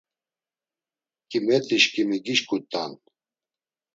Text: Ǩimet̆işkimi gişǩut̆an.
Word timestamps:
Ǩimet̆işkimi 1.29 2.17
gişǩut̆an. 2.25 2.91